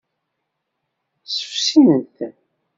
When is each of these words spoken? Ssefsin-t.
Ssefsin-t. 1.23 2.15